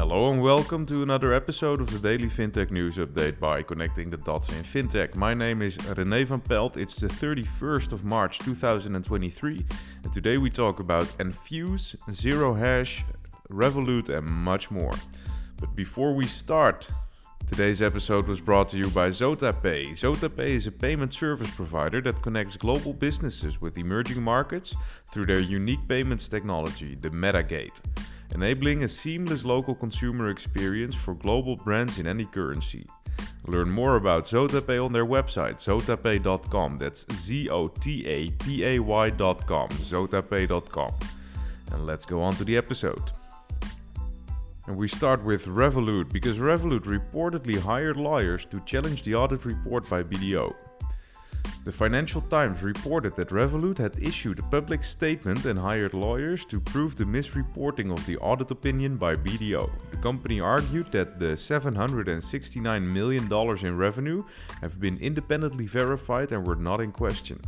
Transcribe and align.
Hello 0.00 0.32
and 0.32 0.40
welcome 0.40 0.86
to 0.86 1.02
another 1.02 1.34
episode 1.34 1.78
of 1.78 1.90
the 1.90 1.98
Daily 1.98 2.28
FinTech 2.28 2.70
News 2.70 2.96
Update 2.96 3.38
by 3.38 3.62
Connecting 3.62 4.08
the 4.08 4.16
Dots 4.16 4.48
in 4.48 4.64
FinTech. 4.64 5.14
My 5.14 5.34
name 5.34 5.60
is 5.60 5.76
René 5.76 6.26
van 6.26 6.40
Pelt. 6.40 6.78
It's 6.78 6.96
the 6.96 7.06
31st 7.06 7.92
of 7.92 8.02
March 8.02 8.38
2023, 8.38 9.66
and 10.02 10.10
today 10.10 10.38
we 10.38 10.48
talk 10.48 10.80
about 10.80 11.04
Enfuce, 11.18 11.96
Zero 12.10 12.54
Hash, 12.54 13.04
Revolut, 13.50 14.08
and 14.08 14.26
much 14.26 14.70
more. 14.70 14.94
But 15.60 15.76
before 15.76 16.14
we 16.14 16.26
start, 16.26 16.88
Today's 17.46 17.82
episode 17.82 18.28
was 18.28 18.40
brought 18.40 18.68
to 18.68 18.78
you 18.78 18.88
by 18.90 19.08
ZotaPay. 19.08 19.92
ZotaPay 19.92 20.50
is 20.50 20.68
a 20.68 20.72
payment 20.72 21.12
service 21.12 21.50
provider 21.50 22.00
that 22.02 22.22
connects 22.22 22.56
global 22.56 22.92
businesses 22.92 23.60
with 23.60 23.76
emerging 23.76 24.22
markets 24.22 24.76
through 25.10 25.26
their 25.26 25.40
unique 25.40 25.84
payments 25.88 26.28
technology, 26.28 26.96
the 27.00 27.08
Metagate, 27.08 27.80
enabling 28.34 28.84
a 28.84 28.88
seamless 28.88 29.44
local 29.44 29.74
consumer 29.74 30.30
experience 30.30 30.94
for 30.94 31.14
global 31.14 31.56
brands 31.56 31.98
in 31.98 32.06
any 32.06 32.24
currency. 32.24 32.86
Learn 33.46 33.70
more 33.70 33.96
about 33.96 34.24
ZotaPay 34.24 34.84
on 34.84 34.92
their 34.92 35.06
website, 35.06 35.56
zotapay.com. 35.56 36.78
That's 36.78 37.06
Z 37.12 37.48
O 37.48 37.68
T 37.68 38.06
A 38.06 38.30
P 38.30 38.64
A 38.64 38.78
Y.com, 38.78 39.68
zotapay.com. 39.70 40.94
And 41.72 41.86
let's 41.86 42.04
go 42.04 42.22
on 42.22 42.34
to 42.34 42.44
the 42.44 42.56
episode. 42.56 43.10
And 44.66 44.76
we 44.76 44.88
start 44.88 45.24
with 45.24 45.46
Revolut 45.46 46.12
because 46.12 46.38
Revolut 46.38 46.84
reportedly 46.84 47.58
hired 47.58 47.96
lawyers 47.96 48.44
to 48.46 48.60
challenge 48.60 49.02
the 49.02 49.14
audit 49.14 49.44
report 49.44 49.88
by 49.88 50.02
BDO. 50.02 50.54
The 51.62 51.72
Financial 51.72 52.22
Times 52.22 52.62
reported 52.62 53.14
that 53.16 53.28
Revolut 53.28 53.76
had 53.76 53.98
issued 54.00 54.38
a 54.38 54.42
public 54.44 54.82
statement 54.82 55.44
and 55.44 55.58
hired 55.58 55.92
lawyers 55.92 56.46
to 56.46 56.58
prove 56.58 56.96
the 56.96 57.04
misreporting 57.04 57.92
of 57.92 58.04
the 58.06 58.16
audit 58.16 58.50
opinion 58.50 58.96
by 58.96 59.14
BDO. 59.14 59.70
The 59.90 59.96
company 59.98 60.40
argued 60.40 60.90
that 60.92 61.18
the 61.18 61.36
$769 61.36 62.82
million 62.82 63.66
in 63.66 63.76
revenue 63.76 64.24
have 64.62 64.80
been 64.80 64.96
independently 65.00 65.66
verified 65.66 66.32
and 66.32 66.46
were 66.46 66.56
not 66.56 66.80
in 66.80 66.92
question. 66.92 67.38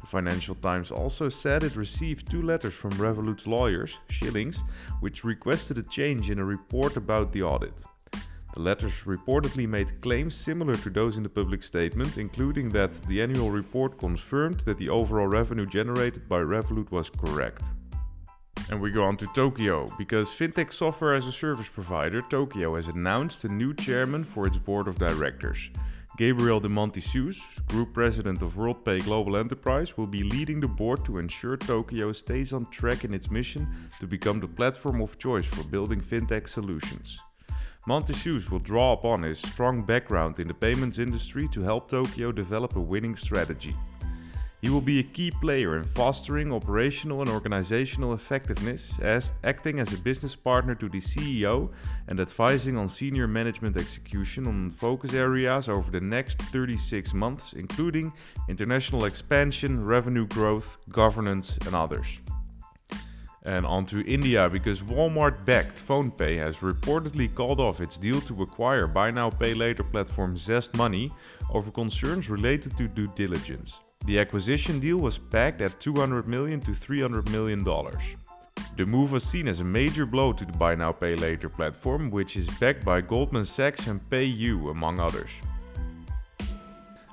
The 0.00 0.06
Financial 0.06 0.54
Times 0.54 0.92
also 0.92 1.28
said 1.28 1.64
it 1.64 1.74
received 1.74 2.30
two 2.30 2.42
letters 2.42 2.74
from 2.74 2.92
Revolut's 2.92 3.48
lawyers, 3.48 3.98
Schillings, 4.10 4.62
which 5.00 5.24
requested 5.24 5.76
a 5.76 5.82
change 5.82 6.30
in 6.30 6.38
a 6.38 6.44
report 6.44 6.96
about 6.96 7.32
the 7.32 7.42
audit. 7.42 7.74
The 8.54 8.60
letters 8.60 9.04
reportedly 9.04 9.68
made 9.68 10.00
claims 10.00 10.34
similar 10.34 10.74
to 10.74 10.90
those 10.90 11.16
in 11.16 11.22
the 11.22 11.28
public 11.28 11.62
statement, 11.62 12.18
including 12.18 12.68
that 12.70 12.92
the 13.02 13.22
annual 13.22 13.50
report 13.50 13.98
confirmed 13.98 14.60
that 14.60 14.76
the 14.78 14.88
overall 14.88 15.28
revenue 15.28 15.66
generated 15.66 16.28
by 16.28 16.40
Revolut 16.40 16.90
was 16.90 17.10
correct. 17.10 17.66
And 18.68 18.80
we 18.80 18.90
go 18.90 19.04
on 19.04 19.16
to 19.18 19.26
Toqio, 19.26 19.86
because 19.98 20.30
fintech 20.30 20.72
software 20.72 21.14
as 21.14 21.26
a 21.26 21.32
service 21.32 21.68
provider, 21.68 22.22
Toqio 22.22 22.76
has 22.76 22.88
announced 22.88 23.44
a 23.44 23.48
new 23.48 23.72
chairman 23.72 24.24
for 24.24 24.46
its 24.46 24.58
board 24.58 24.88
of 24.88 24.98
directors. 24.98 25.70
Gabriel 26.18 26.60
de 26.60 26.68
Montessus, 26.68 27.64
Group 27.68 27.94
President 27.94 28.42
of 28.42 28.54
WorldPay 28.54 29.04
Global 29.04 29.36
Enterprise, 29.36 29.96
will 29.96 30.06
be 30.06 30.22
leading 30.22 30.60
the 30.60 30.68
board 30.68 31.04
to 31.04 31.18
ensure 31.18 31.56
Toqio 31.56 32.14
stays 32.14 32.52
on 32.52 32.66
track 32.70 33.04
in 33.04 33.14
its 33.14 33.30
mission 33.30 33.66
to 34.00 34.06
become 34.06 34.40
the 34.40 34.48
platform 34.48 35.00
of 35.00 35.18
choice 35.18 35.46
for 35.46 35.64
building 35.64 36.00
fintech 36.00 36.48
solutions. 36.48 37.18
Montessus 37.86 38.50
will 38.50 38.58
draw 38.58 38.92
upon 38.92 39.22
his 39.22 39.38
strong 39.38 39.82
background 39.82 40.38
in 40.38 40.46
the 40.46 40.54
payments 40.54 40.98
industry 40.98 41.48
to 41.48 41.62
help 41.62 41.90
Toqio 41.90 42.34
develop 42.34 42.76
a 42.76 42.80
winning 42.80 43.16
strategy. 43.16 43.74
He 44.60 44.68
will 44.68 44.82
be 44.82 44.98
a 44.98 45.02
key 45.02 45.30
player 45.30 45.78
in 45.78 45.84
fostering 45.84 46.52
operational 46.52 47.22
and 47.22 47.30
organizational 47.30 48.12
effectiveness, 48.12 48.92
as 49.00 49.32
acting 49.44 49.80
as 49.80 49.94
a 49.94 49.98
business 49.98 50.36
partner 50.36 50.74
to 50.74 50.88
the 50.90 51.00
CEO 51.00 51.72
and 52.08 52.20
advising 52.20 52.76
on 52.76 52.86
senior 52.86 53.26
management 53.26 53.78
execution 53.78 54.46
on 54.46 54.70
focus 54.70 55.14
areas 55.14 55.70
over 55.70 55.90
the 55.90 56.00
next 56.02 56.42
36 56.42 57.14
months, 57.14 57.54
including 57.54 58.12
international 58.50 59.06
expansion, 59.06 59.82
revenue 59.82 60.26
growth, 60.26 60.76
governance, 60.90 61.56
and 61.64 61.74
others. 61.74 62.20
And 63.44 63.64
on 63.64 63.86
to 63.86 64.04
India 64.06 64.48
because 64.50 64.82
Walmart 64.82 65.44
backed 65.46 65.76
PhonePe 65.76 66.38
has 66.38 66.58
reportedly 66.58 67.34
called 67.34 67.58
off 67.58 67.80
its 67.80 67.96
deal 67.96 68.20
to 68.22 68.42
acquire 68.42 68.86
buy 68.86 69.10
now 69.10 69.30
pay 69.30 69.54
later 69.54 69.82
platform 69.82 70.36
ZestMoney 70.36 71.10
over 71.50 71.70
concerns 71.70 72.28
related 72.28 72.76
to 72.76 72.86
due 72.86 73.08
diligence. 73.08 73.80
The 74.06 74.18
acquisition 74.18 74.78
deal 74.78 74.98
was 74.98 75.18
pegged 75.18 75.62
at 75.62 75.80
200 75.80 76.28
million 76.28 76.60
to 76.60 76.74
300 76.74 77.30
million 77.30 77.64
dollars. 77.64 78.16
The 78.76 78.86
move 78.86 79.12
was 79.12 79.24
seen 79.24 79.48
as 79.48 79.60
a 79.60 79.64
major 79.64 80.06
blow 80.06 80.32
to 80.32 80.44
the 80.44 80.52
buy 80.52 80.74
now 80.74 80.92
pay 80.92 81.14
later 81.16 81.48
platform, 81.48 82.10
which 82.10 82.36
is 82.36 82.46
backed 82.58 82.84
by 82.84 83.00
Goldman 83.00 83.44
Sachs 83.44 83.86
and 83.86 84.00
PayU 84.10 84.70
among 84.70 85.00
others. 85.00 85.30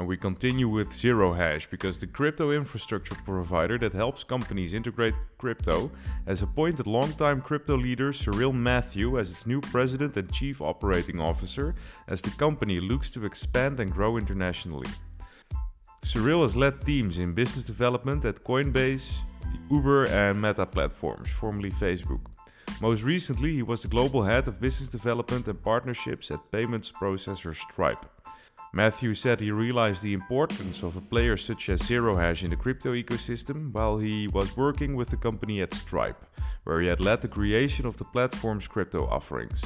And 0.00 0.08
we 0.08 0.16
continue 0.16 0.66
with 0.66 0.94
Zero 0.94 1.34
Hash 1.34 1.66
because 1.66 1.98
the 1.98 2.06
crypto 2.06 2.52
infrastructure 2.52 3.14
provider 3.26 3.76
that 3.76 3.92
helps 3.92 4.24
companies 4.24 4.72
integrate 4.72 5.12
crypto 5.36 5.90
has 6.26 6.40
appointed 6.40 6.86
longtime 6.86 7.42
crypto 7.42 7.76
leader 7.76 8.10
Cyril 8.10 8.54
Mathew 8.54 9.18
as 9.18 9.30
its 9.30 9.46
new 9.46 9.60
president 9.60 10.16
and 10.16 10.32
chief 10.32 10.62
operating 10.62 11.20
officer 11.20 11.74
as 12.08 12.22
the 12.22 12.30
company 12.30 12.80
looks 12.80 13.10
to 13.10 13.26
expand 13.26 13.78
and 13.78 13.92
grow 13.92 14.16
internationally. 14.16 14.88
Cyril 16.02 16.44
has 16.44 16.56
led 16.56 16.80
teams 16.80 17.18
in 17.18 17.32
business 17.32 17.66
development 17.66 18.24
at 18.24 18.42
Coinbase, 18.42 19.18
Uber, 19.70 20.06
and 20.06 20.40
Meta 20.40 20.64
platforms, 20.64 21.30
formerly 21.30 21.72
Facebook. 21.72 22.22
Most 22.80 23.02
recently, 23.02 23.52
he 23.52 23.62
was 23.62 23.82
the 23.82 23.88
global 23.88 24.22
head 24.22 24.48
of 24.48 24.62
business 24.62 24.88
development 24.88 25.46
and 25.46 25.62
partnerships 25.62 26.30
at 26.30 26.50
payments 26.50 26.90
processor 26.90 27.54
Stripe. 27.54 28.06
Mathew 28.72 29.14
said 29.14 29.40
he 29.40 29.50
realized 29.50 30.02
the 30.02 30.12
importance 30.12 30.84
of 30.84 30.96
a 30.96 31.00
player 31.00 31.36
such 31.36 31.68
as 31.70 31.82
Zero 31.82 32.14
Hash 32.14 32.44
in 32.44 32.50
the 32.50 32.56
crypto 32.56 32.94
ecosystem 32.94 33.72
while 33.72 33.98
he 33.98 34.28
was 34.28 34.56
working 34.56 34.94
with 34.94 35.10
the 35.10 35.16
company 35.16 35.60
at 35.60 35.74
Stripe, 35.74 36.24
where 36.62 36.80
he 36.80 36.86
had 36.86 37.00
led 37.00 37.20
the 37.20 37.28
creation 37.28 37.84
of 37.84 37.96
the 37.96 38.04
platform's 38.04 38.68
crypto 38.68 39.06
offerings. 39.08 39.60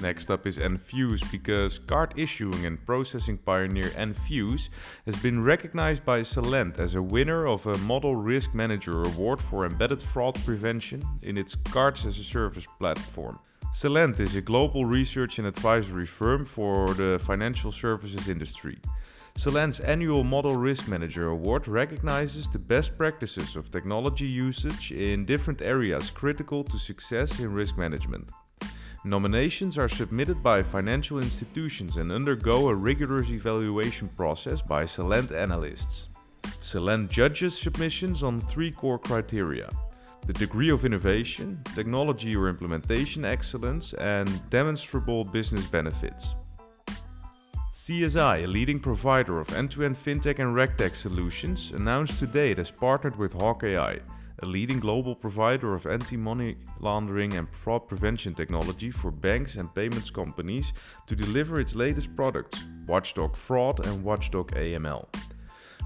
Next 0.00 0.30
up 0.30 0.46
is 0.46 0.58
Enfuce 0.58 1.28
because 1.30 1.78
card 1.80 2.14
issuing 2.16 2.64
and 2.64 2.84
processing 2.86 3.36
pioneer 3.36 3.90
Enfuce 3.96 4.70
has 5.04 5.16
been 5.16 5.42
recognized 5.42 6.04
by 6.04 6.20
Celent 6.20 6.78
as 6.78 6.94
a 6.94 7.02
winner 7.02 7.48
of 7.48 7.66
a 7.66 7.76
Model 7.78 8.14
Risk 8.14 8.54
Manager 8.54 9.02
Award 9.02 9.42
for 9.42 9.66
embedded 9.66 10.00
fraud 10.00 10.36
prevention 10.44 11.02
in 11.22 11.36
its 11.36 11.56
Cards 11.56 12.06
as 12.06 12.18
a 12.18 12.24
Service 12.24 12.66
platform. 12.78 13.40
Celent 13.72 14.18
is 14.18 14.34
a 14.34 14.40
global 14.40 14.86
research 14.86 15.38
and 15.38 15.46
advisory 15.46 16.06
firm 16.06 16.44
for 16.44 16.94
the 16.94 17.20
financial 17.24 17.70
services 17.70 18.28
industry. 18.28 18.78
Celent's 19.36 19.78
annual 19.80 20.24
Model 20.24 20.56
Risk 20.56 20.88
Manager 20.88 21.28
Award 21.28 21.68
recognizes 21.68 22.48
the 22.48 22.58
best 22.58 22.96
practices 22.96 23.56
of 23.56 23.70
technology 23.70 24.26
usage 24.26 24.90
in 24.90 25.24
different 25.26 25.62
areas 25.62 26.10
critical 26.10 26.64
to 26.64 26.78
success 26.78 27.38
in 27.38 27.52
risk 27.52 27.76
management. 27.76 28.30
Nominations 29.04 29.78
are 29.78 29.88
submitted 29.88 30.42
by 30.42 30.62
financial 30.62 31.20
institutions 31.20 31.98
and 31.98 32.10
undergo 32.10 32.68
a 32.68 32.74
rigorous 32.74 33.28
evaluation 33.28 34.08
process 34.08 34.60
by 34.60 34.84
Celent 34.84 35.30
analysts. 35.30 36.08
Celent 36.42 37.10
judges 37.10 37.56
submissions 37.56 38.22
on 38.22 38.40
three 38.40 38.72
core 38.72 38.98
criteria 38.98 39.68
the 40.28 40.34
degree 40.34 40.68
of 40.68 40.84
innovation, 40.84 41.58
technology 41.74 42.36
or 42.36 42.50
implementation 42.50 43.24
excellence, 43.24 43.94
and 43.94 44.28
demonstrable 44.50 45.24
business 45.24 45.66
benefits. 45.68 46.34
CSI, 47.72 48.44
a 48.44 48.46
leading 48.46 48.78
provider 48.78 49.40
of 49.40 49.50
end 49.54 49.70
to 49.70 49.86
end 49.86 49.96
fintech 49.96 50.38
and 50.38 50.54
regtech 50.54 50.94
solutions, 50.94 51.72
announced 51.72 52.18
today 52.18 52.50
it 52.50 52.58
has 52.58 52.70
partnered 52.70 53.16
with 53.16 53.32
Hawk 53.32 53.64
AI 53.64 54.00
a 54.42 54.46
leading 54.46 54.78
global 54.78 55.14
provider 55.14 55.74
of 55.74 55.86
anti 55.86 56.16
money 56.16 56.56
laundering 56.80 57.32
and 57.34 57.48
fraud 57.50 57.88
prevention 57.88 58.32
technology 58.34 58.90
for 58.90 59.10
banks 59.10 59.56
and 59.56 59.74
payments 59.74 60.10
companies, 60.10 60.72
to 61.06 61.16
deliver 61.16 61.58
its 61.58 61.74
latest 61.74 62.14
products, 62.14 62.64
Watchdog 62.86 63.36
Fraud 63.36 63.84
and 63.86 64.04
Watchdog 64.04 64.52
AML. 64.52 65.06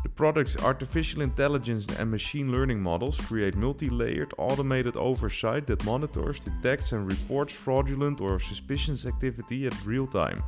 The 0.03 0.09
product's 0.09 0.57
artificial 0.57 1.23
intelligence 1.23 1.87
and 1.99 2.11
machine 2.11 2.51
learning 2.51 2.81
models 2.83 3.21
create 3.21 3.57
multi 3.57 3.89
layered 3.89 4.33
automated 4.37 4.97
oversight 4.97 5.67
that 5.67 5.85
monitors, 5.85 6.41
detects, 6.41 6.93
and 6.93 7.07
reports 7.07 7.53
fraudulent 7.53 8.21
or 8.21 8.39
suspicious 8.41 9.07
activity 9.07 9.67
at 9.67 9.87
real 9.87 10.07
time. 10.07 10.43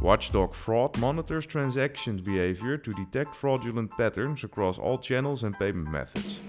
Watchdog 0.00 0.54
Fraud 0.54 0.98
monitors 0.98 1.46
transactions 1.46 2.22
behavior 2.22 2.76
to 2.76 2.90
detect 2.92 3.34
fraudulent 3.34 3.90
patterns 3.92 4.44
across 4.44 4.78
all 4.78 4.98
channels 4.98 5.44
and 5.44 5.58
payment 5.58 5.90
methods. 5.90 6.40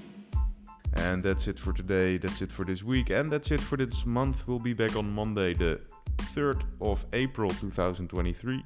And 0.94 1.22
that's 1.22 1.48
it 1.48 1.60
for 1.60 1.74
today. 1.74 2.18
That's 2.18 2.42
it 2.42 2.52
for 2.52 2.66
this 2.66 2.84
week. 2.84 3.10
And 3.10 3.30
that's 3.30 3.52
it 3.52 3.62
for 3.62 3.78
this 3.78 4.06
month. 4.06 4.48
We'll 4.48 4.60
be 4.60 4.74
back 4.74 4.96
on 4.96 5.12
Monday, 5.12 5.54
the 5.54 5.82
3rd 6.18 6.64
of 6.82 7.06
April 7.14 7.50
2023. 7.50 8.64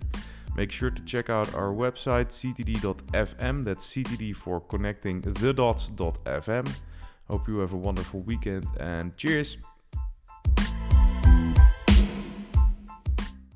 Make 0.56 0.72
sure 0.72 0.90
to 0.90 1.02
check 1.04 1.30
out 1.30 1.54
our 1.56 1.72
website 1.72 2.28
ctd.fm. 2.28 3.64
That's 3.64 3.94
CTD 3.94 4.36
for 4.36 4.60
connecting 4.60 5.22
the 5.22 5.54
dots.fm. 5.54 6.70
Hope 7.30 7.48
you 7.48 7.60
have 7.60 7.74
a 7.74 7.78
wonderful 7.78 8.22
weekend 8.22 8.66
and 8.80 9.16
cheers. 9.16 9.58